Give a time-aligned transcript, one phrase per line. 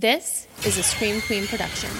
[0.00, 1.90] This is a Scream Queen production.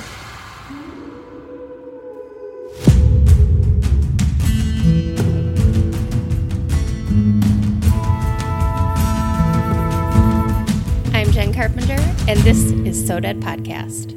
[11.12, 14.16] I'm Jen Carpenter, and this is So Dead Podcast.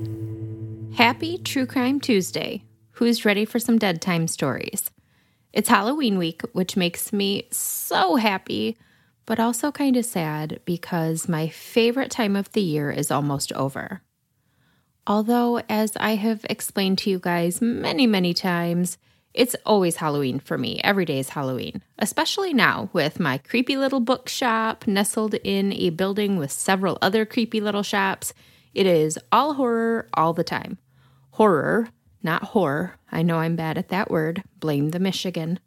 [0.95, 2.64] Happy True Crime Tuesday.
[2.92, 4.92] Who's ready for some dead time stories?
[5.52, 8.78] It's Halloween week, which makes me so happy,
[9.26, 14.02] but also kind of sad because my favorite time of the year is almost over.
[15.05, 18.98] Although, as I have explained to you guys many, many times,
[19.33, 20.80] it's always Halloween for me.
[20.83, 26.38] Every day is Halloween, especially now with my creepy little bookshop nestled in a building
[26.38, 28.33] with several other creepy little shops.
[28.73, 30.78] It is all horror all the time.
[31.31, 31.89] Horror,
[32.22, 32.98] not horror.
[33.11, 34.44] I know I'm bad at that word.
[34.59, 35.59] Blame the Michigan.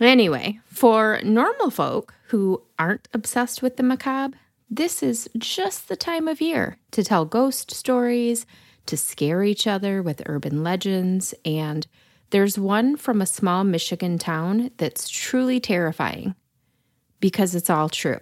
[0.00, 4.36] Anyway, for normal folk who aren't obsessed with the macabre,
[4.70, 8.46] this is just the time of year to tell ghost stories,
[8.86, 11.86] to scare each other with urban legends, and
[12.30, 16.34] there's one from a small Michigan town that's truly terrifying
[17.20, 18.18] because it's all true.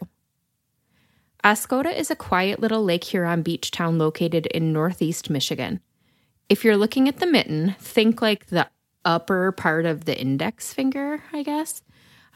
[1.44, 5.80] Oscoda is a quiet little Lake Huron beach town located in northeast Michigan.
[6.48, 8.68] If you're looking at the mitten, think like the
[9.04, 11.82] upper part of the index finger, I guess.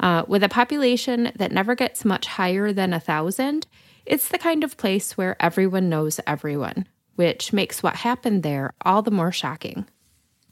[0.00, 3.66] Uh, with a population that never gets much higher than a thousand,
[4.04, 9.02] it's the kind of place where everyone knows everyone, which makes what happened there all
[9.02, 9.86] the more shocking.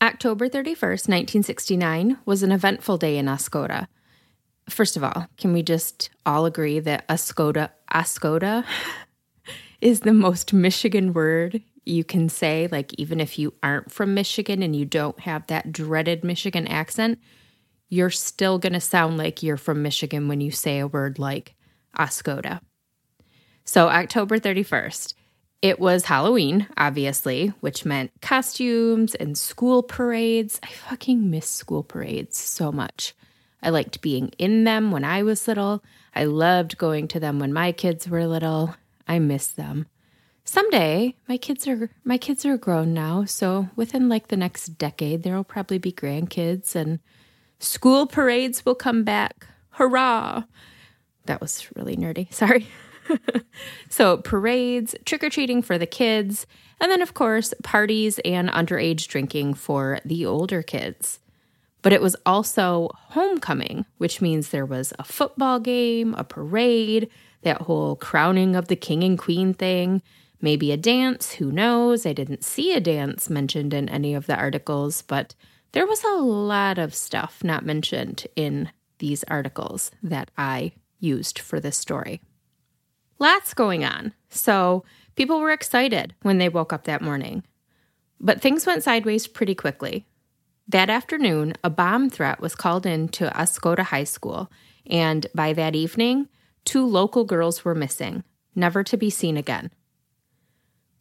[0.01, 3.87] October 31st, 1969 was an eventful day in Oscoda.
[4.69, 8.65] First of all, can we just all agree that Oscoda, Oscoda
[9.81, 12.69] is the most Michigan word you can say?
[12.71, 17.19] Like, even if you aren't from Michigan and you don't have that dreaded Michigan accent,
[17.89, 21.55] you're still going to sound like you're from Michigan when you say a word like
[21.99, 22.61] Oscoda.
[23.65, 25.15] So, October 31st,
[25.61, 30.59] it was Halloween, obviously, which meant costumes and school parades.
[30.63, 33.15] I fucking miss school parades so much.
[33.63, 35.85] I liked being in them when I was little.
[36.15, 38.75] I loved going to them when my kids were little.
[39.07, 39.87] I miss them.
[40.45, 45.23] Someday, my kids are my kids are grown now, so within like the next decade
[45.23, 46.99] there'll probably be grandkids and
[47.59, 49.47] school parades will come back.
[49.71, 50.45] Hurrah.
[51.27, 52.33] That was really nerdy.
[52.35, 52.67] Sorry.
[53.89, 56.47] so, parades, trick or treating for the kids,
[56.81, 61.19] and then, of course, parties and underage drinking for the older kids.
[61.83, 67.09] But it was also homecoming, which means there was a football game, a parade,
[67.43, 70.01] that whole crowning of the king and queen thing,
[70.43, 72.05] maybe a dance, who knows?
[72.05, 75.35] I didn't see a dance mentioned in any of the articles, but
[75.73, 81.59] there was a lot of stuff not mentioned in these articles that I used for
[81.59, 82.21] this story.
[83.19, 84.13] Lots going on.
[84.29, 84.85] So
[85.17, 87.45] people were excited when they woke up that morning.
[88.21, 90.07] But things went sideways pretty quickly.
[90.69, 94.51] That afternoon, a bomb threat was called in to Oscoda High School,
[94.87, 96.29] and by that evening,
[96.65, 98.23] two local girls were missing,
[98.55, 99.71] never to be seen again.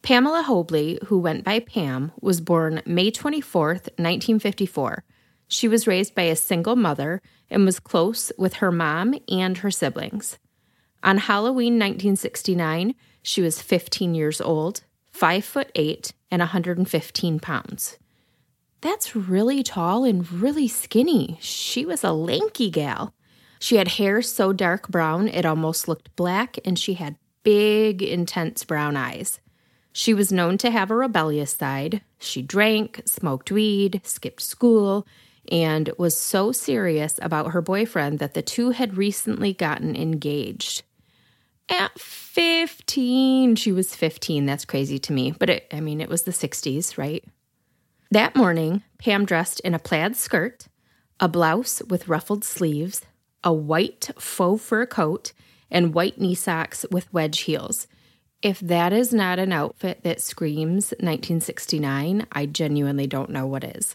[0.02, 5.04] Pamela Hobley, who went by Pam, was born May 24th, 1954.
[5.46, 9.70] She was raised by a single mother and was close with her mom and her
[9.70, 10.38] siblings.
[11.04, 17.98] On Halloween 1969, she was 15 years old, 5 foot 8, and 115 pounds.
[18.80, 21.38] That's really tall and really skinny.
[21.40, 23.14] She was a lanky gal.
[23.60, 28.64] She had hair so dark brown it almost looked black, and she had big, intense
[28.64, 29.38] brown eyes.
[29.92, 32.00] She was known to have a rebellious side.
[32.18, 35.06] She drank, smoked weed, skipped school,
[35.50, 40.82] and was so serious about her boyfriend that the two had recently gotten engaged
[41.68, 43.56] at 15.
[43.56, 44.46] She was 15.
[44.46, 45.32] That's crazy to me.
[45.32, 47.24] But it, I mean, it was the 60s, right?
[48.10, 50.68] That morning, Pam dressed in a plaid skirt,
[51.18, 53.02] a blouse with ruffled sleeves,
[53.42, 55.32] a white faux fur coat,
[55.70, 57.86] and white knee socks with wedge heels.
[58.42, 63.94] If that is not an outfit that screams 1969, I genuinely don't know what is.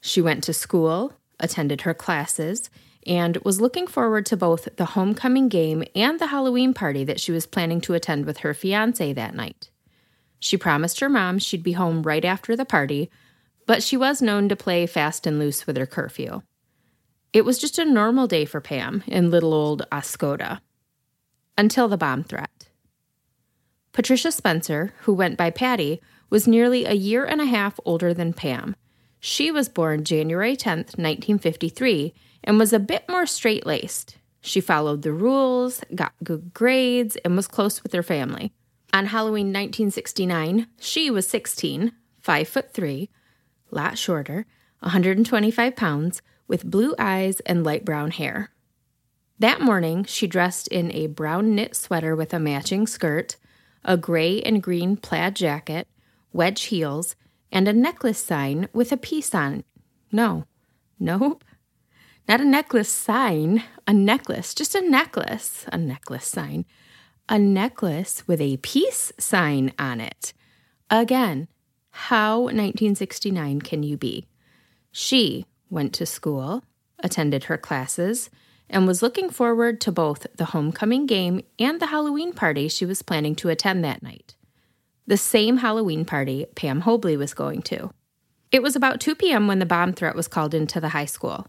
[0.00, 2.68] She went to school, attended her classes,
[3.06, 7.30] and was looking forward to both the homecoming game and the Halloween party that she
[7.30, 9.70] was planning to attend with her fiance that night.
[10.40, 13.08] She promised her mom she'd be home right after the party,
[13.66, 16.42] but she was known to play fast and loose with her curfew.
[17.32, 20.60] It was just a normal day for Pam in little old Oscoda.
[21.56, 22.55] Until the bomb threat.
[23.96, 28.34] Patricia Spencer, who went by Patty, was nearly a year and a half older than
[28.34, 28.76] Pam.
[29.20, 32.12] She was born January 10, 1953,
[32.44, 34.18] and was a bit more straight laced.
[34.42, 38.52] She followed the rules, got good grades, and was close with her family.
[38.92, 43.08] On Halloween 1969, she was 16, 5 foot 3,
[43.70, 44.44] lot shorter,
[44.80, 48.50] 125 pounds, with blue eyes and light brown hair.
[49.38, 53.36] That morning, she dressed in a brown knit sweater with a matching skirt,
[53.86, 55.88] a gray and green plaid jacket,
[56.32, 57.16] wedge heels,
[57.50, 59.64] and a necklace sign with a peace on.
[60.12, 60.44] No,
[60.98, 61.44] nope.
[62.28, 66.66] Not a necklace sign, a necklace, just a necklace, a necklace sign,
[67.28, 70.34] a necklace with a peace sign on it.
[70.90, 71.46] Again,
[71.90, 74.26] how 1969 can you be?
[74.90, 76.64] She went to school,
[76.98, 78.28] attended her classes,
[78.68, 83.02] and was looking forward to both the homecoming game and the Halloween party she was
[83.02, 84.34] planning to attend that night.
[85.06, 87.90] The same Halloween party Pam Hobley was going to.
[88.50, 89.46] It was about 2 p.m.
[89.46, 91.46] when the bomb threat was called into the high school.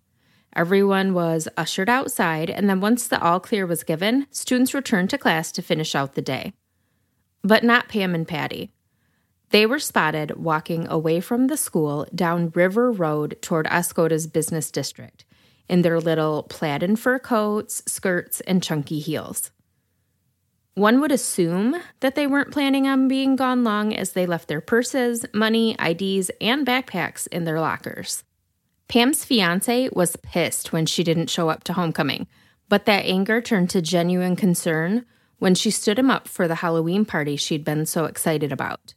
[0.56, 5.18] Everyone was ushered outside, and then once the all clear was given, students returned to
[5.18, 6.54] class to finish out the day.
[7.44, 8.72] But not Pam and Patty.
[9.50, 15.26] They were spotted walking away from the school down River Road toward Oscoda's business district
[15.70, 19.52] in their little plaid and fur coats, skirts, and chunky heels.
[20.74, 24.62] One would assume that they weren't planning on being gone long as they left their
[24.62, 28.24] purses, money, IDs, and backpacks in their lockers.
[28.88, 32.28] Pam's fiance was pissed when she didn't show up to homecoming,
[32.70, 35.06] but that anger turned to genuine concern
[35.40, 38.94] when she stood him up for the Halloween party she'd been so excited about.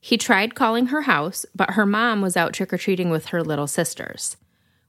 [0.00, 3.42] He tried calling her house, but her mom was out trick or treating with her
[3.42, 4.36] little sisters.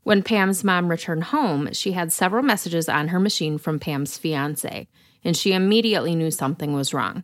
[0.06, 4.88] When Pam's mom returned home, she had several messages on her machine from Pam's fiance,
[5.24, 7.24] and she immediately knew something was wrong.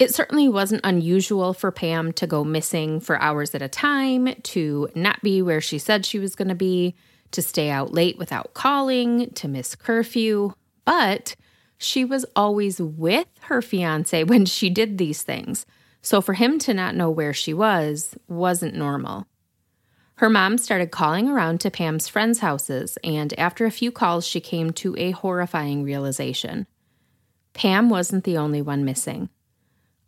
[0.00, 4.88] It certainly wasn't unusual for Pam to go missing for hours at a time, to
[4.96, 6.96] not be where she said she was going to be,
[7.30, 10.54] to stay out late without calling, to miss curfew.
[10.84, 11.36] But
[11.76, 15.66] she was always with her fiance when she did these things.
[16.02, 19.28] So for him to not know where she was wasn't normal.
[20.18, 24.40] Her mom started calling around to Pam's friends' houses, and after a few calls, she
[24.40, 26.66] came to a horrifying realization.
[27.52, 29.28] Pam wasn't the only one missing.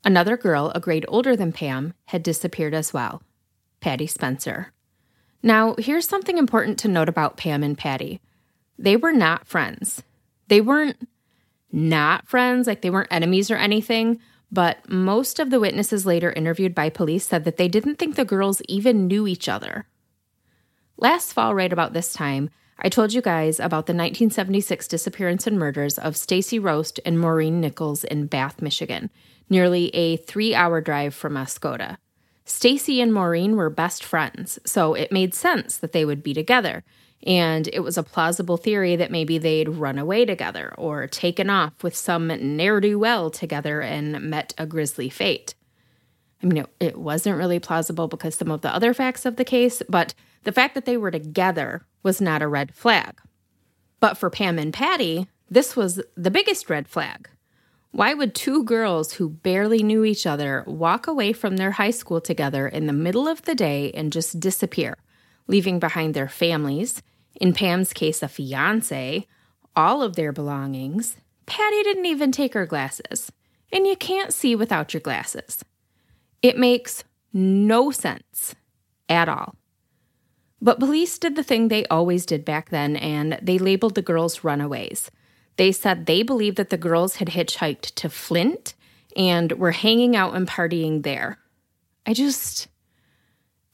[0.05, 3.23] Another girl, a grade older than Pam, had disappeared as well
[3.79, 4.73] Patty Spencer.
[5.45, 8.21] Now, here's something important to note about Pam and Patty
[8.77, 10.03] they were not friends.
[10.49, 11.07] They weren't
[11.71, 14.19] not friends, like they weren't enemies or anything,
[14.51, 18.25] but most of the witnesses later interviewed by police said that they didn't think the
[18.25, 19.87] girls even knew each other.
[21.01, 25.59] Last fall, right about this time, I told you guys about the 1976 disappearance and
[25.59, 29.09] murders of Stacy Roast and Maureen Nichols in Bath, Michigan,
[29.49, 31.97] nearly a three hour drive from Oscoda.
[32.45, 36.85] Stacy and Maureen were best friends, so it made sense that they would be together.
[37.27, 41.83] And it was a plausible theory that maybe they'd run away together or taken off
[41.83, 45.55] with some ne'er do well together and met a grisly fate.
[46.43, 49.45] I mean, it, it wasn't really plausible because some of the other facts of the
[49.47, 50.13] case, but
[50.45, 53.21] the fact that they were together was not a red flag.
[53.99, 57.29] But for Pam and Patty, this was the biggest red flag.
[57.93, 62.21] Why would two girls who barely knew each other walk away from their high school
[62.21, 64.97] together in the middle of the day and just disappear,
[65.49, 67.03] leaving behind their families,
[67.41, 69.27] in Pam's case, a fiance,
[69.75, 71.17] all of their belongings?
[71.47, 73.33] Patty didn't even take her glasses,
[73.73, 75.65] and you can't see without your glasses.
[76.43, 78.55] It makes no sense
[79.09, 79.57] at all.
[80.63, 84.45] But police did the thing they always did back then, and they labeled the girls
[84.45, 85.11] runaways.
[85.57, 88.75] They said they believed that the girls had hitchhiked to Flint
[89.17, 91.39] and were hanging out and partying there.
[92.07, 92.69] I just,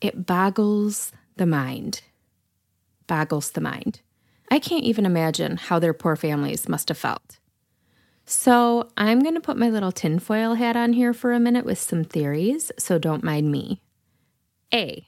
[0.00, 2.02] it boggles the mind.
[3.06, 4.00] Boggles the mind.
[4.50, 7.38] I can't even imagine how their poor families must have felt.
[8.24, 11.78] So, I'm going to put my little tinfoil hat on here for a minute with
[11.78, 13.80] some theories, so don't mind me.
[14.74, 15.06] A.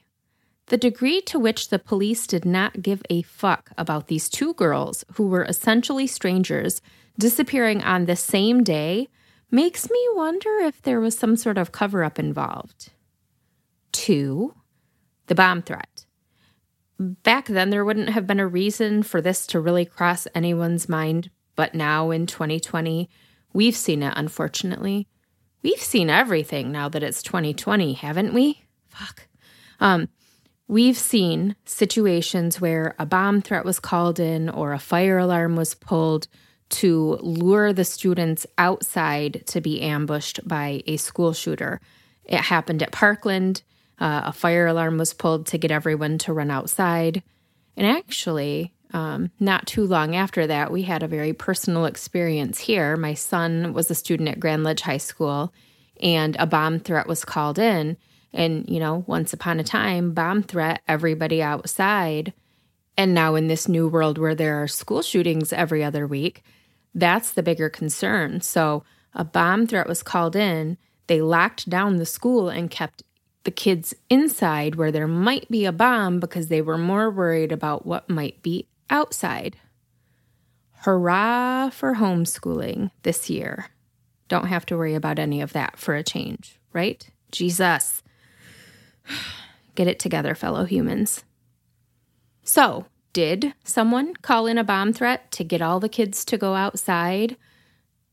[0.69, 5.03] The degree to which the police did not give a fuck about these two girls
[5.13, 6.79] who were essentially strangers
[7.17, 9.07] disappearing on the same day
[9.49, 12.91] makes me wonder if there was some sort of cover up involved.
[13.91, 14.53] Two,
[15.25, 16.05] the bomb threat.
[16.99, 21.31] Back then, there wouldn't have been a reason for this to really cross anyone's mind,
[21.55, 23.09] but now in 2020,
[23.53, 25.07] we've seen it, unfortunately.
[25.63, 28.61] we've seen everything now that it's 2020, haven't we?
[28.87, 29.27] Fuck.
[29.79, 30.09] Um,
[30.69, 35.73] we've seen situations where a bomb threat was called in or a fire alarm was
[35.73, 36.27] pulled
[36.69, 41.81] to lure the students outside to be ambushed by a school shooter.
[42.23, 43.63] It happened at Parkland.
[43.99, 47.23] Uh, a fire alarm was pulled to get everyone to run outside.
[47.75, 52.95] And actually, um, not too long after that, we had a very personal experience here.
[52.95, 55.51] My son was a student at Grand Ledge High School,
[55.99, 57.97] and a bomb threat was called in.
[58.33, 62.33] And, you know, once upon a time, bomb threat, everybody outside.
[62.97, 66.43] And now, in this new world where there are school shootings every other week,
[66.93, 68.41] that's the bigger concern.
[68.41, 68.83] So,
[69.13, 70.77] a bomb threat was called in.
[71.07, 73.03] They locked down the school and kept
[73.43, 77.85] the kids inside where there might be a bomb because they were more worried about
[77.85, 79.57] what might be outside.
[80.81, 83.67] Hurrah for homeschooling this year.
[84.27, 87.09] Don't have to worry about any of that for a change, right?
[87.31, 88.03] Jesus.
[89.75, 91.23] Get it together, fellow humans.
[92.43, 96.55] So, did someone call in a bomb threat to get all the kids to go
[96.55, 97.37] outside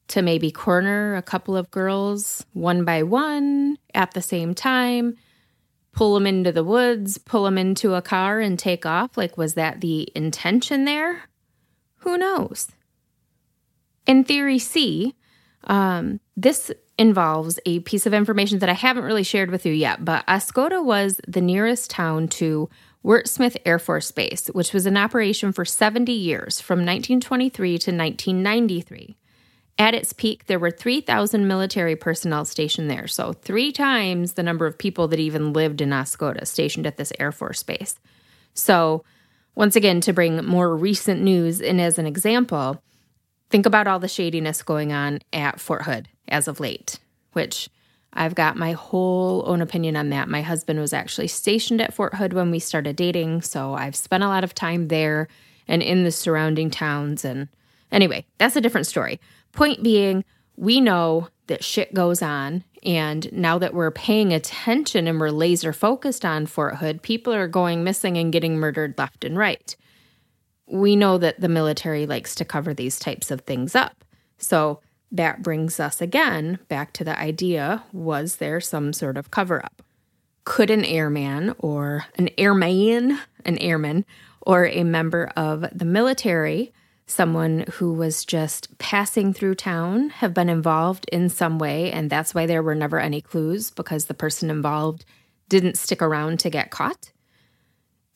[0.08, 5.16] to maybe corner a couple of girls one by one at the same time,
[5.92, 9.16] pull them into the woods, pull them into a car, and take off?
[9.16, 11.22] Like, was that the intention there?
[12.00, 12.68] Who knows?
[14.06, 15.14] In theory C,
[15.64, 20.04] um, this involves a piece of information that I haven't really shared with you yet,
[20.04, 22.70] but Oscoda was the nearest town to
[23.04, 29.16] Wurtsmith Air Force Base, which was in operation for 70 years from 1923 to 1993.
[29.78, 34.66] At its peak, there were 3,000 military personnel stationed there, so three times the number
[34.66, 37.98] of people that even lived in Oscoda stationed at this Air Force base.
[38.54, 39.04] So,
[39.54, 42.82] once again, to bring more recent news in as an example,
[43.50, 46.98] think about all the shadiness going on at Fort Hood as of late,
[47.32, 47.68] which
[48.12, 50.28] I've got my whole own opinion on that.
[50.28, 54.24] My husband was actually stationed at Fort Hood when we started dating, so I've spent
[54.24, 55.28] a lot of time there
[55.68, 57.24] and in the surrounding towns.
[57.24, 57.48] And
[57.92, 59.20] anyway, that's a different story.
[59.52, 60.24] Point being,
[60.56, 62.64] we know that shit goes on.
[62.82, 67.48] And now that we're paying attention and we're laser focused on Fort Hood, people are
[67.48, 69.74] going missing and getting murdered left and right.
[70.66, 74.04] We know that the military likes to cover these types of things up.
[74.38, 74.80] So
[75.12, 79.82] that brings us again back to the idea was there some sort of cover up?
[80.44, 84.04] Could an airman or an airman, an airman,
[84.40, 86.72] or a member of the military
[87.06, 92.34] someone who was just passing through town have been involved in some way, and that's
[92.34, 95.04] why there were never any clues because the person involved
[95.48, 97.12] didn't stick around to get caught.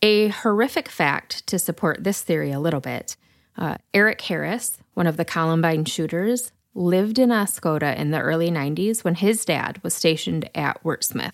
[0.02, 3.16] A horrific fact to support this theory a little bit
[3.56, 9.04] uh, Eric Harris, one of the Columbine shooters, lived in Oscoda in the early 90s
[9.04, 11.32] when his dad was stationed at Wurtsmith.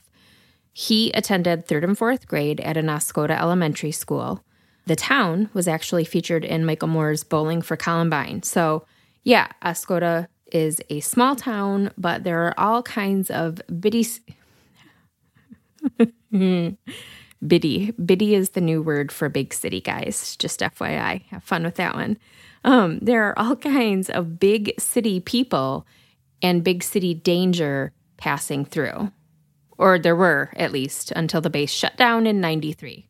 [0.72, 4.42] He attended third and fourth grade at an Oscoda elementary school
[4.86, 8.42] the town was actually featured in Michael Moore's Bowling for Columbine.
[8.44, 8.86] So,
[9.24, 14.06] yeah, Oscoda is a small town, but there are all kinds of bitty.
[17.46, 17.90] bitty.
[17.92, 20.36] Bitty is the new word for big city, guys.
[20.36, 21.24] Just FYI.
[21.26, 22.16] Have fun with that one.
[22.66, 25.86] Um, there are all kinds of big city people
[26.42, 29.12] and big city danger passing through.
[29.78, 33.08] Or there were, at least, until the base shut down in 93.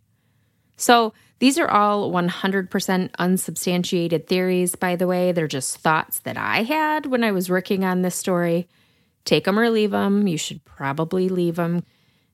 [0.76, 5.32] So, these are all 100% unsubstantiated theories, by the way.
[5.32, 8.68] They're just thoughts that I had when I was working on this story.
[9.26, 10.26] Take them or leave them.
[10.26, 11.84] You should probably leave them.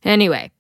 [0.05, 0.53] Anyway,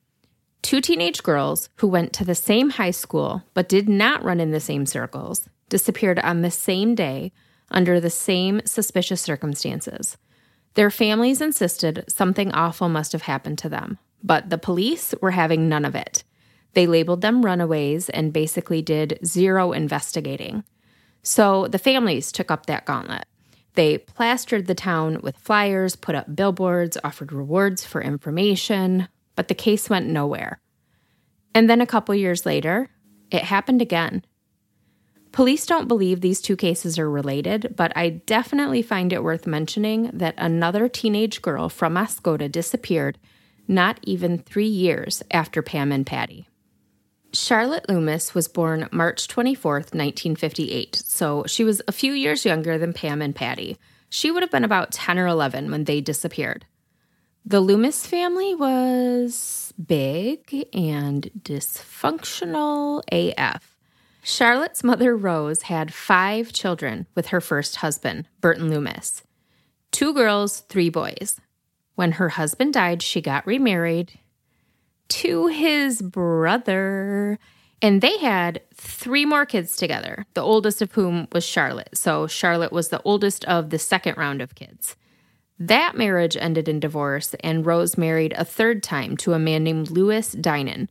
[0.62, 4.50] two teenage girls who went to the same high school but did not run in
[4.50, 7.32] the same circles disappeared on the same day
[7.70, 10.16] under the same suspicious circumstances.
[10.74, 15.68] Their families insisted something awful must have happened to them, but the police were having
[15.68, 16.24] none of it.
[16.74, 20.64] They labeled them runaways and basically did zero investigating.
[21.22, 23.26] So the families took up that gauntlet.
[23.74, 29.54] They plastered the town with flyers, put up billboards, offered rewards for information, but the
[29.54, 30.60] case went nowhere.
[31.54, 32.88] And then a couple years later,
[33.30, 34.24] it happened again.
[35.32, 40.10] Police don't believe these two cases are related, but I definitely find it worth mentioning
[40.12, 43.18] that another teenage girl from Oscoda disappeared
[43.66, 46.48] not even three years after Pam and Patty.
[47.32, 52.92] Charlotte Loomis was born March 24th, 1958, so she was a few years younger than
[52.92, 53.78] Pam and Patty.
[54.10, 56.66] She would have been about 10 or 11 when they disappeared.
[57.46, 63.71] The Loomis family was big and dysfunctional AF.
[64.22, 69.22] Charlotte's mother, Rose, had five children with her first husband, Burton Loomis
[69.92, 71.40] two girls, three boys.
[71.94, 74.18] when her husband died, she got remarried
[75.08, 77.38] to his brother.
[77.82, 81.90] And they had three more kids together, the oldest of whom was Charlotte.
[81.92, 84.96] So Charlotte was the oldest of the second round of kids.
[85.58, 89.90] That marriage ended in divorce, and Rose married a third time to a man named
[89.90, 90.88] Louis Dinan.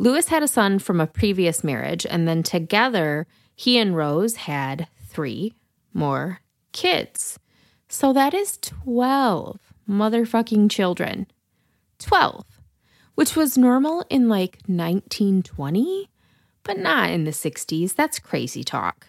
[0.00, 3.26] Louis had a son from a previous marriage, and then together,
[3.56, 5.54] he and Rose had three
[5.92, 6.40] more
[6.72, 7.38] kids.
[7.88, 11.26] So that is 12 motherfucking children.
[11.98, 12.44] 12,
[13.16, 16.08] which was normal in like 1920,
[16.62, 17.96] but not in the 60s.
[17.96, 19.08] That's crazy talk.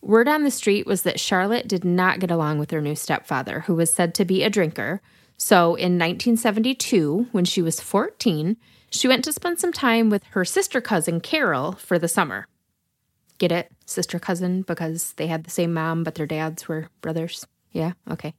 [0.00, 3.60] Word on the street was that Charlotte did not get along with her new stepfather,
[3.60, 5.02] who was said to be a drinker.
[5.36, 8.56] So in 1972, when she was 14,
[8.90, 12.46] she went to spend some time with her sister cousin Carol for the summer.
[13.38, 13.72] Get it?
[13.86, 17.46] Sister cousin, because they had the same mom, but their dads were brothers.
[17.72, 17.92] Yeah?
[18.10, 18.34] Okay.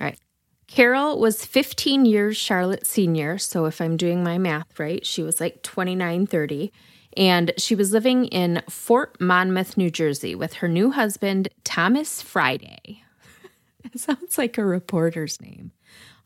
[0.00, 0.18] All right.
[0.66, 3.38] Carol was 15 years Charlotte senior.
[3.38, 6.72] So if I'm doing my math right, she was like 29, 30.
[7.16, 13.02] And she was living in Fort Monmouth, New Jersey with her new husband, Thomas Friday.
[13.84, 15.72] it sounds like a reporter's name.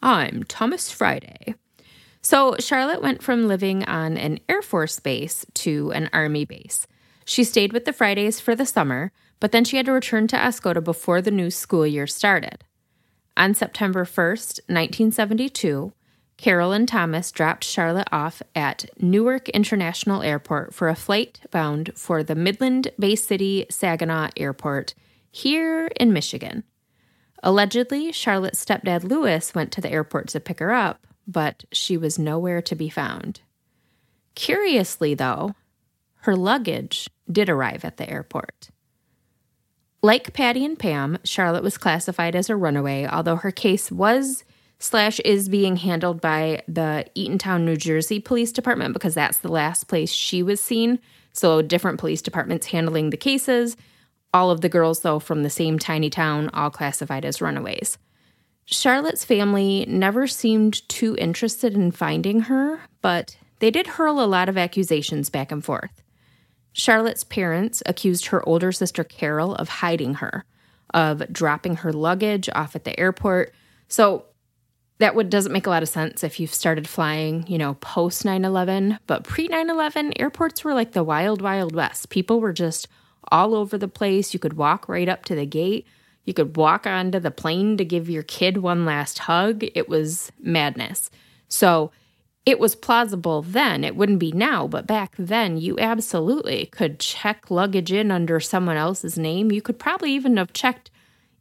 [0.00, 1.54] I'm Thomas Friday.
[2.30, 6.86] So Charlotte went from living on an Air Force base to an Army base.
[7.24, 10.36] She stayed with the Fridays for the summer, but then she had to return to
[10.36, 12.64] Oscoda before the new school year started.
[13.38, 15.94] On September 1st, 1972,
[16.36, 22.22] Carol and Thomas dropped Charlotte off at Newark International Airport for a flight bound for
[22.22, 24.92] the Midland Bay City Saginaw Airport
[25.30, 26.64] here in Michigan.
[27.42, 32.18] Allegedly, Charlotte's stepdad Louis went to the airport to pick her up, but she was
[32.18, 33.42] nowhere to be found.
[34.34, 35.54] Curiously, though,
[36.22, 38.70] her luggage did arrive at the airport.
[40.02, 44.44] Like Patty and Pam, Charlotte was classified as a runaway, although her case was
[44.78, 49.88] slash is being handled by the Eatontown, New Jersey Police Department because that's the last
[49.88, 51.00] place she was seen.
[51.32, 53.76] So different police departments handling the cases.
[54.32, 57.98] All of the girls, though, from the same tiny town, all classified as runaways.
[58.70, 64.50] Charlotte's family never seemed too interested in finding her, but they did hurl a lot
[64.50, 66.02] of accusations back and forth.
[66.74, 70.44] Charlotte's parents accused her older sister Carol of hiding her,
[70.92, 73.54] of dropping her luggage off at the airport.
[73.88, 74.26] So
[74.98, 78.22] that would doesn't make a lot of sense if you've started flying, you know, post
[78.22, 82.10] 9/11, but pre 9/11 airports were like the wild wild west.
[82.10, 82.86] People were just
[83.32, 84.34] all over the place.
[84.34, 85.86] You could walk right up to the gate.
[86.28, 89.64] You could walk onto the plane to give your kid one last hug.
[89.74, 91.08] It was madness.
[91.48, 91.90] So,
[92.44, 93.82] it was plausible then.
[93.82, 98.76] It wouldn't be now, but back then, you absolutely could check luggage in under someone
[98.76, 99.50] else's name.
[99.50, 100.90] You could probably even have checked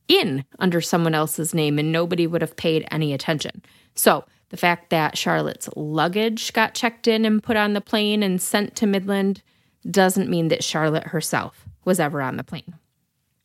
[0.07, 3.61] in under someone else's name and nobody would have paid any attention.
[3.93, 8.41] So, the fact that Charlotte's luggage got checked in and put on the plane and
[8.41, 9.43] sent to Midland
[9.91, 12.75] doesn't mean that Charlotte herself was ever on the plane.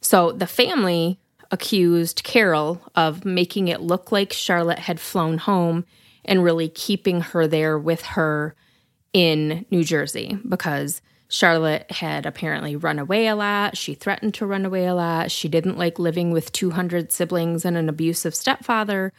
[0.00, 1.18] So, the family
[1.52, 5.84] accused Carol of making it look like Charlotte had flown home
[6.24, 8.56] and really keeping her there with her
[9.12, 13.76] in New Jersey because Charlotte had apparently run away a lot.
[13.76, 15.30] She threatened to run away a lot.
[15.30, 19.12] She didn't like living with 200 siblings and an abusive stepfather.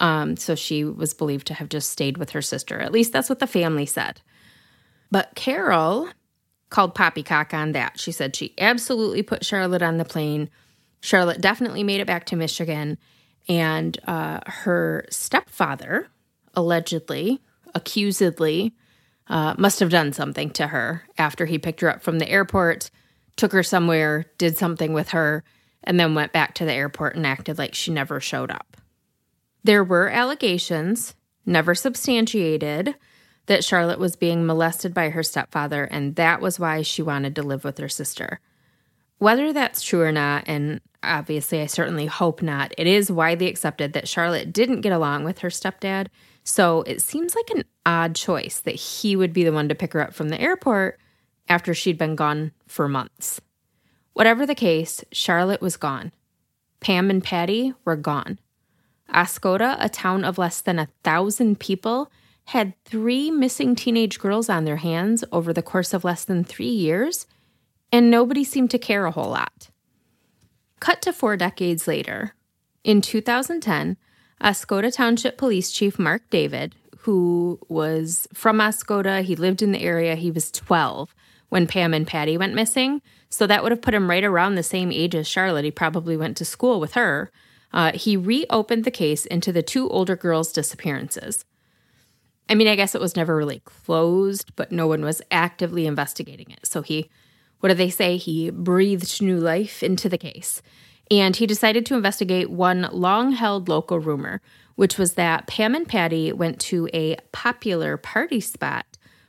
[0.00, 2.78] Um, so she was believed to have just stayed with her sister.
[2.78, 4.20] At least that's what the family said.
[5.10, 6.08] But Carol
[6.70, 7.98] called poppycock on that.
[7.98, 10.48] She said she absolutely put Charlotte on the plane.
[11.00, 12.98] Charlotte definitely made it back to Michigan.
[13.48, 16.08] And uh, her stepfather,
[16.54, 17.40] allegedly,
[17.74, 18.74] accusedly,
[19.28, 22.90] uh, must have done something to her after he picked her up from the airport,
[23.36, 25.42] took her somewhere, did something with her,
[25.82, 28.76] and then went back to the airport and acted like she never showed up.
[29.62, 31.14] There were allegations,
[31.46, 32.96] never substantiated,
[33.46, 37.42] that Charlotte was being molested by her stepfather, and that was why she wanted to
[37.42, 38.40] live with her sister.
[39.20, 43.92] Whether that's true or not, and obviously I certainly hope not, it is widely accepted
[43.92, 46.08] that Charlotte didn't get along with her stepdad
[46.44, 49.92] so it seems like an odd choice that he would be the one to pick
[49.92, 50.98] her up from the airport
[51.48, 53.40] after she'd been gone for months.
[54.14, 56.12] Whatever the case, Charlotte was gone.
[56.80, 58.38] Pam and Patty were gone.
[59.14, 62.10] Oscoda, a town of less than a thousand people,
[62.46, 66.66] had three missing teenage girls on their hands over the course of less than three
[66.66, 67.26] years,
[67.92, 69.70] and nobody seemed to care a whole lot.
[70.80, 72.34] Cut to four decades later.
[72.84, 73.96] In 2010,
[74.42, 79.22] Oscoda Township Police Chief Mark David, who was from Oscoda.
[79.22, 80.14] He lived in the area.
[80.14, 81.14] He was 12
[81.50, 83.02] when Pam and Patty went missing.
[83.28, 85.64] So that would have put him right around the same age as Charlotte.
[85.64, 87.30] He probably went to school with her.
[87.72, 91.44] uh, he reopened the case into the two older girls' disappearances.
[92.48, 96.50] I mean, I guess it was never really closed, but no one was actively investigating
[96.50, 96.66] it.
[96.66, 97.08] So he,
[97.60, 98.16] what do they say?
[98.16, 100.62] He breathed new life into the case.
[101.10, 104.40] And he decided to investigate one long held local rumor,
[104.76, 108.86] which was that Pam and Patty went to a popular party spot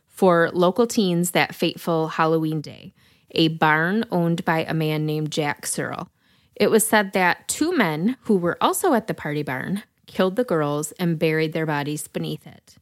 [0.08, 2.94] for local teens that fateful Halloween day,
[3.32, 6.10] a barn owned by a man named Jack Searle.
[6.56, 10.44] It was said that two men who were also at the party barn killed the
[10.44, 12.76] girls and buried their bodies beneath it.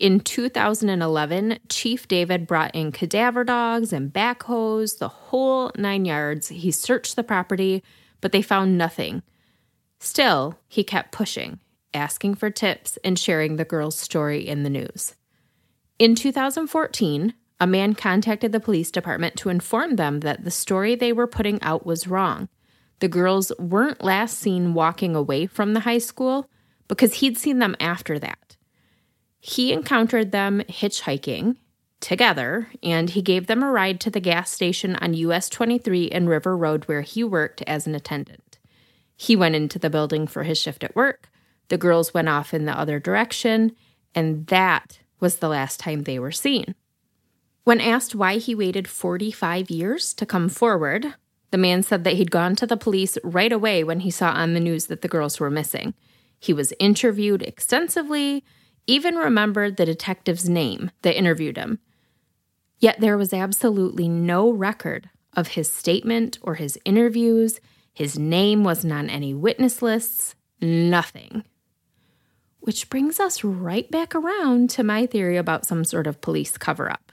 [0.00, 6.48] In 2011, Chief David brought in cadaver dogs and backhoes, the whole nine yards.
[6.48, 7.84] He searched the property,
[8.22, 9.22] but they found nothing.
[9.98, 11.60] Still, he kept pushing,
[11.92, 15.16] asking for tips and sharing the girl's story in the news.
[15.98, 21.12] In 2014, a man contacted the police department to inform them that the story they
[21.12, 22.48] were putting out was wrong.
[23.00, 26.48] The girls weren't last seen walking away from the high school
[26.88, 28.49] because he'd seen them after that.
[29.40, 31.56] He encountered them hitchhiking
[32.00, 36.28] together and he gave them a ride to the gas station on US 23 and
[36.28, 38.58] River Road where he worked as an attendant.
[39.16, 41.30] He went into the building for his shift at work.
[41.68, 43.76] The girls went off in the other direction,
[44.14, 46.74] and that was the last time they were seen.
[47.64, 51.14] When asked why he waited 45 years to come forward,
[51.50, 54.54] the man said that he'd gone to the police right away when he saw on
[54.54, 55.92] the news that the girls were missing.
[56.38, 58.42] He was interviewed extensively,
[58.86, 61.78] even remembered the detective's name that interviewed him.
[62.78, 67.60] Yet there was absolutely no record of his statement or his interviews.
[67.92, 71.44] His name wasn't on any witness lists, nothing.
[72.60, 76.90] Which brings us right back around to my theory about some sort of police cover
[76.90, 77.12] up.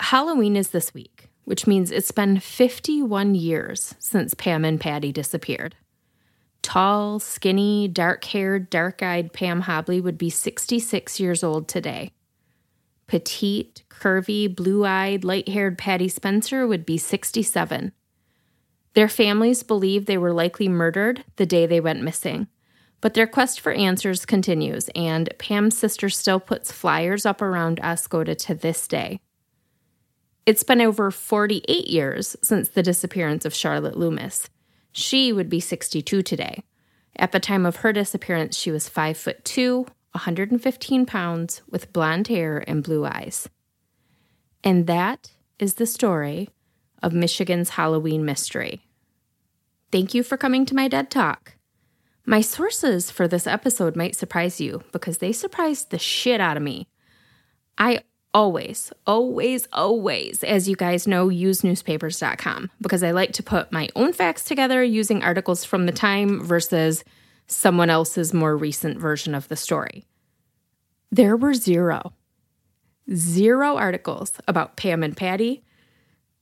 [0.00, 5.76] Halloween is this week which means it's been 51 years since Pam and Patty disappeared.
[6.64, 12.10] Tall, skinny, dark haired, dark eyed Pam Hobley would be 66 years old today.
[13.06, 17.92] Petite, curvy, blue eyed, light haired Patty Spencer would be 67.
[18.94, 22.48] Their families believe they were likely murdered the day they went missing,
[23.02, 28.34] but their quest for answers continues, and Pam's sister still puts flyers up around Oscoda
[28.38, 29.20] to this day.
[30.46, 34.48] It's been over 48 years since the disappearance of Charlotte Loomis.
[34.96, 36.62] She would be 62 today.
[37.16, 42.28] At the time of her disappearance, she was 5 foot 2, 115 pounds, with blonde
[42.28, 43.48] hair and blue eyes.
[44.62, 46.48] And that is the story
[47.02, 48.82] of Michigan's Halloween mystery.
[49.90, 51.56] Thank you for coming to my Dead Talk.
[52.24, 56.62] My sources for this episode might surprise you because they surprised the shit out of
[56.62, 56.86] me.
[57.76, 58.02] I
[58.34, 63.88] always, always, always, as you guys know, use newspapers.com because I like to put my
[63.94, 67.04] own facts together using articles from the time versus
[67.46, 70.04] someone else's more recent version of the story.
[71.12, 72.12] There were zero,
[73.14, 75.62] zero articles about Pam and Patty,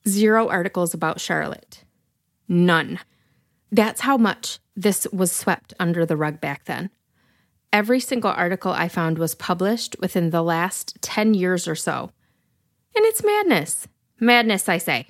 [0.08, 1.84] zero articles about Charlotte.
[2.48, 2.98] None.
[3.70, 6.90] That's how much this was swept under the rug back then.
[7.72, 12.10] Every single article I found was published within the last 10 years or so.
[12.94, 13.88] And it's madness.
[14.20, 15.06] Madness, I say.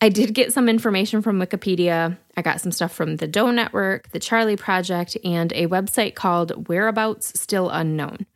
[0.00, 2.16] I did get some information from Wikipedia.
[2.36, 6.68] I got some stuff from the Doe Network, the Charley Project, and a website called
[6.68, 8.26] Whereabouts Still Unknown.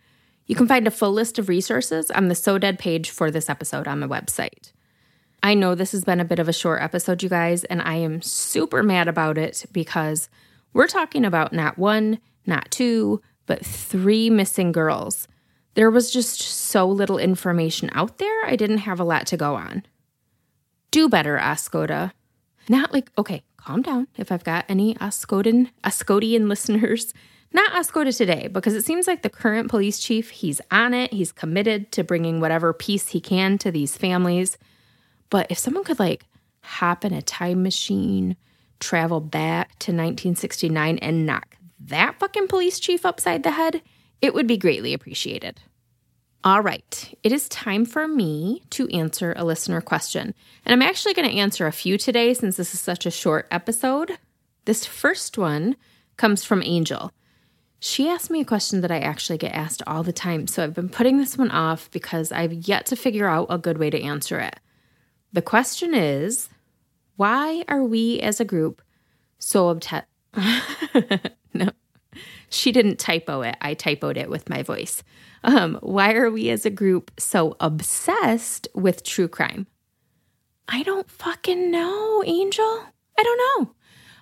[0.46, 3.50] You can find a full list of resources on the So Dead page for this
[3.50, 4.72] episode on the website.
[5.42, 7.96] I know this has been a bit of a short episode, you guys, and I
[7.96, 10.28] am super mad about it because
[10.72, 12.18] we're talking about not one,
[12.48, 15.28] not two, but three missing girls.
[15.74, 19.54] There was just so little information out there, I didn't have a lot to go
[19.54, 19.84] on.
[20.90, 22.12] Do better, Oscoda.
[22.68, 27.14] Not like, okay, calm down if I've got any Oscodan, Oscodian listeners.
[27.52, 31.12] Not Oscoda today, because it seems like the current police chief, he's on it.
[31.12, 34.58] He's committed to bringing whatever peace he can to these families.
[35.30, 36.26] But if someone could like
[36.62, 38.36] hop in a time machine,
[38.80, 43.82] travel back to 1969 and knock that fucking police chief upside the head,
[44.20, 45.60] it would be greatly appreciated.
[46.44, 50.34] All right, it is time for me to answer a listener question.
[50.64, 53.48] And I'm actually going to answer a few today since this is such a short
[53.50, 54.18] episode.
[54.64, 55.76] This first one
[56.16, 57.12] comes from Angel.
[57.80, 60.74] She asked me a question that I actually get asked all the time, so I've
[60.74, 64.02] been putting this one off because I've yet to figure out a good way to
[64.02, 64.58] answer it.
[65.32, 66.48] The question is
[67.16, 68.80] why are we as a group
[69.38, 70.06] so obsessed?
[71.54, 71.70] no.
[72.50, 73.56] She didn't typo it.
[73.60, 75.02] I typoed it with my voice.
[75.44, 79.66] Um, why are we as a group so obsessed with true crime?
[80.66, 82.82] I don't fucking know, Angel.
[83.18, 83.74] I don't know.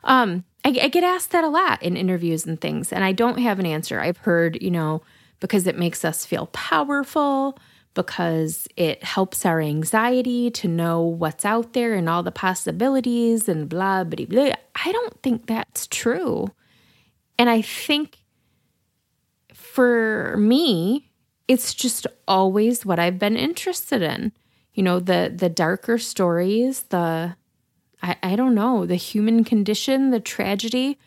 [0.04, 3.38] Um, I, I get asked that a lot in interviews and things, and I don't
[3.38, 4.00] have an answer.
[4.00, 5.02] I've heard, you know,
[5.40, 7.58] because it makes us feel powerful,
[7.94, 13.68] because it helps our anxiety to know what's out there and all the possibilities and
[13.68, 14.52] blah, blah, blah.
[14.84, 16.48] I don't think that's true.
[17.38, 18.18] And I think
[19.54, 21.10] for me,
[21.48, 24.32] it's just always what I've been interested in.
[24.74, 27.36] You know, the the darker stories, the
[28.02, 30.98] I, I don't know, the human condition, the tragedy.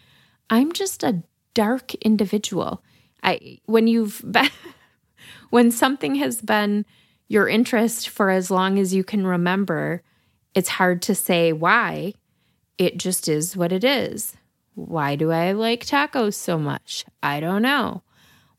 [0.49, 2.83] I'm just a dark individual.
[3.23, 4.49] I when you've been
[5.49, 6.85] when something has been
[7.27, 10.03] your interest for as long as you can remember,
[10.55, 12.13] it's hard to say why.
[12.77, 14.35] It just is what it is.
[14.85, 17.05] Why do I like tacos so much?
[17.21, 18.03] I don't know.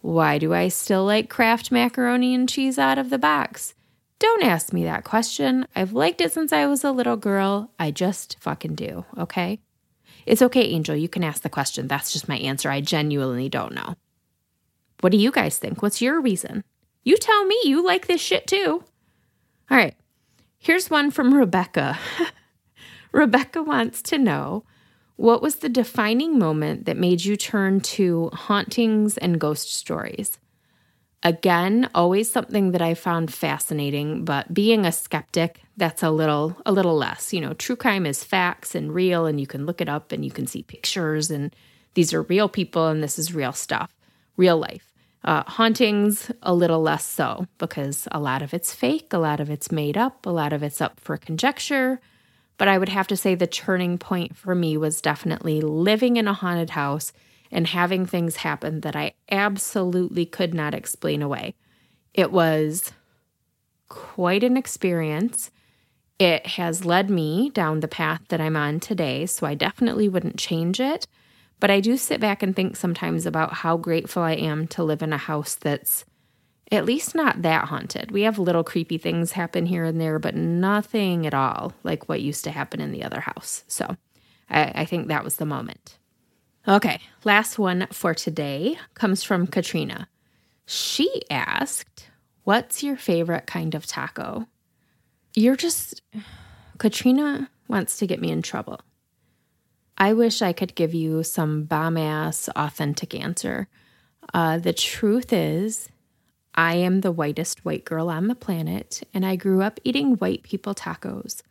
[0.03, 3.75] Why do I still like Kraft macaroni and cheese out of the box?
[4.19, 5.67] Don't ask me that question.
[5.75, 7.71] I've liked it since I was a little girl.
[7.79, 9.61] I just fucking do, okay?
[10.27, 10.95] It's okay, Angel.
[10.95, 11.89] You can ask the question.
[11.89, 12.71] That's just my answer.
[12.71, 13.95] I genuinely don't know.
[15.01, 15.81] What do you guys think?
[15.81, 16.65] What's your reason?
[17.03, 18.85] You tell me you like this shit too.
[19.71, 19.97] All right.
[20.59, 21.99] Here's one from Rebecca.
[23.13, 24.65] Rebecca wants to know
[25.21, 30.39] what was the defining moment that made you turn to hauntings and ghost stories?
[31.23, 36.73] Again, always something that I found fascinating, but being a skeptic, that's a little a
[36.73, 37.35] little less.
[37.35, 40.25] You know, true crime is facts and real and you can look it up and
[40.25, 41.55] you can see pictures and
[41.93, 43.95] these are real people and this is real stuff,
[44.39, 44.91] real life.
[45.23, 49.51] Uh, hauntings, a little less so, because a lot of it's fake, a lot of
[49.51, 52.01] it's made up, a lot of it's up for conjecture.
[52.61, 56.29] But I would have to say the turning point for me was definitely living in
[56.29, 57.11] a haunted house
[57.51, 61.55] and having things happen that I absolutely could not explain away.
[62.13, 62.93] It was
[63.89, 65.51] quite an experience.
[66.19, 70.37] It has led me down the path that I'm on today, so I definitely wouldn't
[70.37, 71.07] change it.
[71.61, 75.01] But I do sit back and think sometimes about how grateful I am to live
[75.01, 76.05] in a house that's
[76.71, 78.11] at least not that haunted.
[78.11, 82.21] We have little creepy things happen here and there, but nothing at all like what
[82.21, 83.65] used to happen in the other house.
[83.67, 83.97] So
[84.49, 85.99] I, I think that was the moment.
[86.69, 90.09] Okay, last one for today comes from Katrina.
[90.67, 92.09] She asked,
[92.45, 94.47] What's your favorite kind of taco?
[95.35, 96.03] You're just,
[96.79, 98.81] Katrina wants to get me in trouble.
[99.99, 103.69] I wish I could give you some bomb ass authentic answer.
[104.33, 105.89] Uh, the truth is,
[106.55, 110.43] I am the whitest white girl on the planet, and I grew up eating white
[110.43, 111.43] people tacos.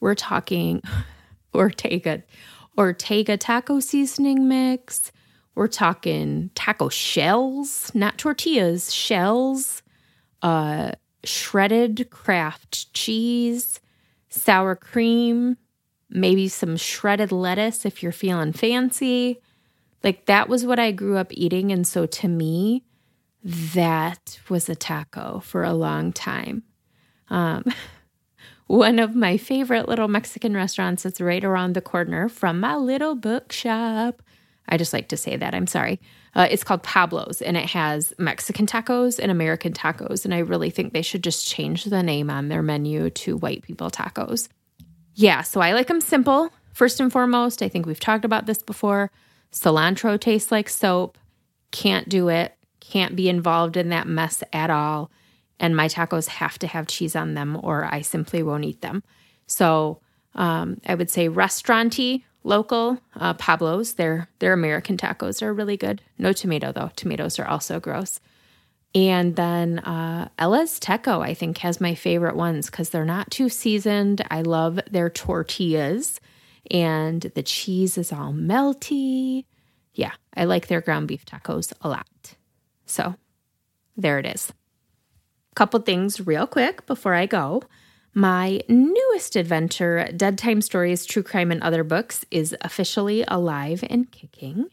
[0.00, 0.82] We're talking
[1.54, 2.22] Ortega,
[2.78, 5.10] Ortega taco seasoning mix.
[5.54, 9.82] We're talking taco shells, not tortillas, shells,
[10.42, 10.92] uh,
[11.24, 13.80] shredded Kraft cheese,
[14.28, 15.56] sour cream,
[16.08, 19.40] maybe some shredded lettuce if you're feeling fancy.
[20.04, 21.72] Like that was what I grew up eating.
[21.72, 22.84] And so to me,
[23.46, 26.64] that was a taco for a long time.
[27.28, 27.64] Um,
[28.66, 33.14] one of my favorite little Mexican restaurants that's right around the corner from my little
[33.14, 34.20] bookshop.
[34.68, 35.54] I just like to say that.
[35.54, 36.00] I'm sorry.
[36.34, 40.24] Uh, it's called Pablo's and it has Mexican tacos and American tacos.
[40.24, 43.62] And I really think they should just change the name on their menu to white
[43.62, 44.48] people tacos.
[45.14, 46.52] Yeah, so I like them simple.
[46.72, 49.12] First and foremost, I think we've talked about this before.
[49.52, 51.16] Cilantro tastes like soap.
[51.70, 52.55] Can't do it
[52.90, 55.10] can't be involved in that mess at all.
[55.58, 59.02] And my tacos have to have cheese on them or I simply won't eat them.
[59.46, 60.00] So
[60.34, 63.94] um, I would say restauranty, local, uh, Pablo's.
[63.94, 66.02] Their, their American tacos are really good.
[66.18, 66.90] No tomato though.
[66.94, 68.20] Tomatoes are also gross.
[68.94, 73.48] And then uh, El Azteco, I think, has my favorite ones because they're not too
[73.48, 74.24] seasoned.
[74.30, 76.20] I love their tortillas
[76.70, 79.44] and the cheese is all melty.
[79.94, 82.35] Yeah, I like their ground beef tacos a lot.
[82.86, 83.14] So
[83.96, 84.52] there it is.
[85.54, 87.62] Couple things real quick before I go.
[88.14, 94.10] My newest adventure, Dead Time Stories, True Crime, and Other Books, is officially alive and
[94.10, 94.70] kicking.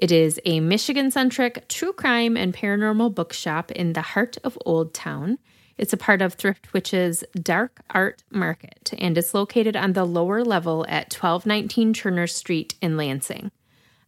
[0.00, 4.94] It is a Michigan centric true crime and paranormal bookshop in the heart of Old
[4.94, 5.38] Town.
[5.76, 10.42] It's a part of Thrift Witch's Dark Art Market, and it's located on the lower
[10.42, 13.50] level at 1219 Turner Street in Lansing.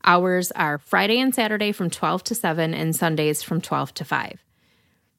[0.05, 4.45] Hours are Friday and Saturday from 12 to 7 and Sundays from 12 to 5.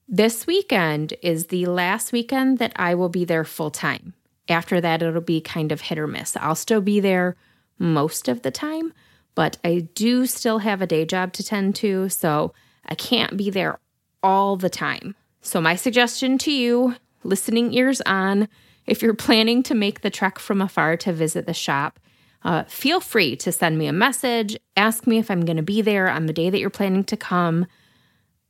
[0.07, 4.13] This weekend is the last weekend that I will be there full time.
[4.49, 6.35] After that, it'll be kind of hit or miss.
[6.35, 7.37] I'll still be there
[7.79, 8.93] most of the time,
[9.35, 12.53] but I do still have a day job to tend to, so
[12.85, 13.79] I can't be there
[14.21, 15.15] all the time.
[15.41, 18.49] So, my suggestion to you, listening ears on,
[18.85, 21.99] if you're planning to make the trek from afar to visit the shop,
[22.43, 25.81] uh, feel free to send me a message, ask me if I'm going to be
[25.81, 27.65] there on the day that you're planning to come.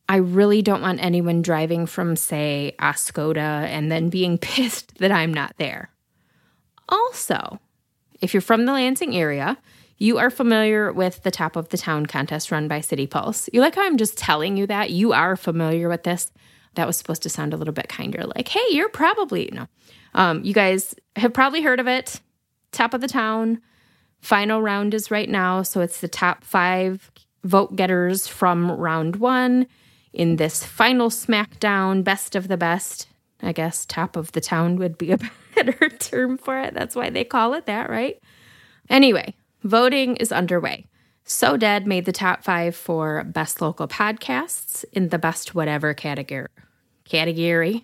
[0.09, 5.33] I really don't want anyone driving from, say, Oscoda and then being pissed that I'm
[5.33, 5.89] not there.
[6.89, 7.59] Also,
[8.19, 9.57] if you're from the Lansing area,
[9.97, 13.47] you are familiar with the Top of the Town contest run by City Pulse.
[13.53, 14.89] You like how I'm just telling you that?
[14.89, 16.31] You are familiar with this.
[16.75, 19.67] That was supposed to sound a little bit kinder, like, hey, you're probably, no.
[20.15, 22.19] Um, you guys have probably heard of it.
[22.71, 23.61] Top of the Town.
[24.23, 25.63] Final round is right now.
[25.63, 27.11] So it's the top five
[27.43, 29.67] vote getters from round one
[30.13, 33.07] in this final SmackDown, best of the best.
[33.41, 35.19] I guess top of the town would be a
[35.55, 36.73] better term for it.
[36.73, 38.17] That's why they call it that, right?
[38.89, 40.85] Anyway, voting is underway.
[41.25, 46.47] So Dead made the top five for best local podcasts in the best whatever category.
[47.03, 47.83] Category.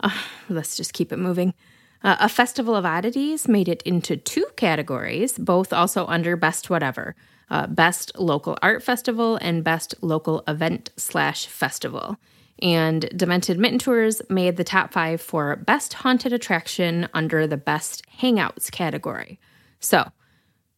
[0.00, 0.10] Uh,
[0.48, 1.54] let's just keep it moving.
[2.02, 7.14] Uh, a Festival of Oddities made it into two categories, both also under best whatever
[7.50, 12.16] uh, Best Local Art Festival and Best Local Event slash Festival.
[12.62, 18.04] And Demented Mitten Tours made the top five for Best Haunted Attraction under the Best
[18.20, 19.40] Hangouts category.
[19.80, 20.10] So,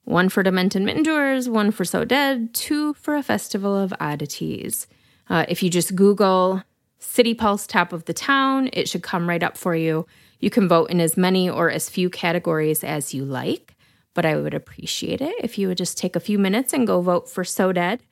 [0.04, 4.86] one for Demented Mitten Tours, one for So Dead, two for a Festival of Oddities.
[5.28, 6.62] Uh, if you just Google
[6.98, 10.06] City Pulse Top of the Town, it should come right up for you.
[10.42, 13.72] You can vote in as many or as few categories as you like
[14.14, 17.00] but I would appreciate it if you would just take a few minutes and go
[17.00, 18.02] vote for So Dead.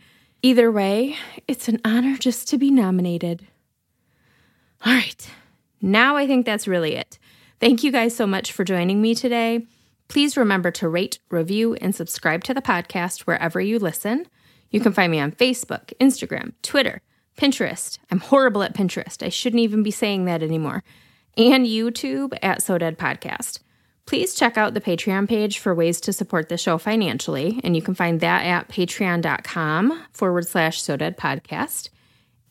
[0.43, 1.16] Either way,
[1.47, 3.47] it's an honor just to be nominated.
[4.85, 5.31] All right,
[5.83, 7.19] now I think that's really it.
[7.61, 9.66] Thank you guys so much for joining me today.
[10.09, 14.27] Please remember to rate, review, and subscribe to the podcast wherever you listen.
[14.71, 17.03] You can find me on Facebook, Instagram, Twitter,
[17.37, 17.99] Pinterest.
[18.11, 19.25] I'm horrible at Pinterest.
[19.25, 20.83] I shouldn't even be saying that anymore.
[21.37, 23.61] And YouTube at So Dead Podcast.
[24.07, 27.83] Please check out the Patreon page for ways to support the show financially, and you
[27.83, 31.90] can find that at patreon.com forward slash So Dead Podcast.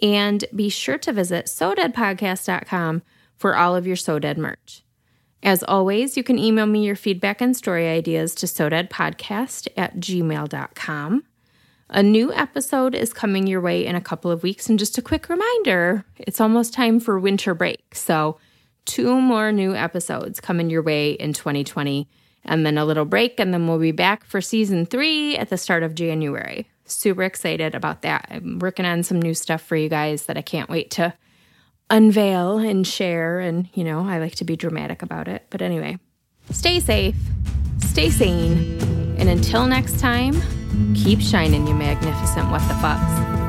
[0.01, 3.01] And be sure to visit SoDeadPodcast.com
[3.35, 4.83] for all of your So Dead merch.
[5.41, 11.23] As always, you can email me your feedback and story ideas to SoDeadPodcast at gmail.com.
[11.91, 14.69] A new episode is coming your way in a couple of weeks.
[14.69, 17.95] And just a quick reminder it's almost time for winter break.
[17.95, 18.37] So
[18.89, 22.09] two more new episodes coming your way in 2020,
[22.43, 25.57] and then a little break, and then we'll be back for season three at the
[25.57, 26.67] start of January.
[26.85, 28.27] Super excited about that.
[28.31, 31.13] I'm working on some new stuff for you guys that I can't wait to
[31.91, 33.39] unveil and share.
[33.39, 35.45] And, you know, I like to be dramatic about it.
[35.51, 35.99] But anyway,
[36.49, 37.15] stay safe,
[37.77, 40.41] stay sane, and until next time,
[40.95, 43.48] keep shining, you magnificent what the fucks.